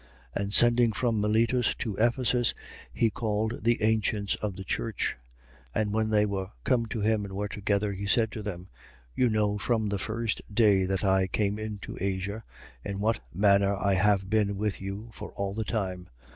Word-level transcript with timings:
20:17. 0.35 0.41
And 0.41 0.53
sending 0.53 0.91
from 0.93 1.21
Miletus 1.21 1.75
to 1.75 1.95
Ephesus, 1.97 2.55
he 2.91 3.11
called 3.11 3.63
the 3.63 3.83
ancients 3.83 4.33
of 4.33 4.55
the 4.55 4.63
church. 4.63 5.15
20:18. 5.75 5.79
And 5.83 5.93
when 5.93 6.09
they 6.09 6.25
were 6.25 6.47
come 6.63 6.87
to 6.87 7.01
him 7.01 7.23
and 7.23 7.35
were 7.35 7.47
together, 7.47 7.93
he 7.93 8.07
said 8.07 8.31
to 8.31 8.41
them: 8.41 8.67
You 9.13 9.29
know 9.29 9.59
from 9.59 9.89
the 9.89 9.99
first 9.99 10.41
day 10.51 10.85
that 10.85 11.03
I 11.03 11.27
came 11.27 11.59
into 11.59 11.99
Asia, 12.01 12.43
in 12.83 12.99
what 12.99 13.19
manner 13.31 13.75
I 13.75 13.93
have 13.93 14.27
been 14.27 14.57
with 14.57 14.81
you, 14.81 15.11
for 15.13 15.33
all 15.33 15.53
the 15.53 15.63
time. 15.63 16.09